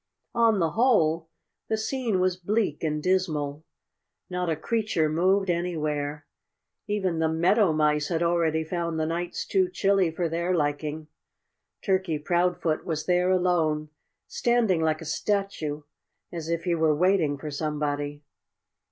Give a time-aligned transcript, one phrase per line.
[0.33, 1.29] On the whole,
[1.67, 3.63] the scene was bleak and dismal.
[4.31, 6.25] Not a creature moved anywhere.
[6.87, 11.05] Even the meadow, mice had already found the nights too chilly for their liking.
[11.83, 13.89] Turkey Proudfoot was there alone,
[14.25, 15.83] standing like a statue,
[16.31, 18.23] as if he were waiting for somebody.